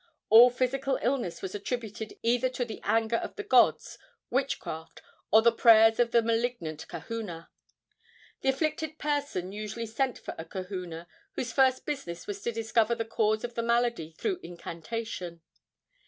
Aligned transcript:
All 0.31 0.49
physical 0.49 0.97
illness 1.03 1.43
was 1.43 1.53
attributed 1.53 2.17
either 2.23 2.49
to 2.49 2.65
the 2.65 2.81
anger 2.83 3.17
of 3.17 3.35
the 3.35 3.43
gods, 3.43 3.99
witchcraft, 4.31 5.03
or 5.29 5.43
the 5.43 5.51
prayers 5.51 5.99
of 5.99 6.15
a 6.15 6.23
malignant 6.23 6.87
kahuna. 6.87 7.51
The 8.41 8.49
afflicted 8.49 8.97
person 8.97 9.51
usually 9.51 9.85
sent 9.85 10.17
for 10.17 10.33
a 10.39 10.45
kahuna, 10.45 11.07
whose 11.33 11.53
first 11.53 11.85
business 11.85 12.25
was 12.25 12.41
to 12.41 12.51
discover 12.51 12.95
the 12.95 13.05
cause 13.05 13.43
of 13.43 13.53
the 13.53 13.61
malady 13.61 14.15
through 14.17 14.39
incantation. 14.41 15.41